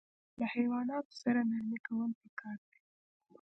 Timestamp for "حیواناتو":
0.55-1.13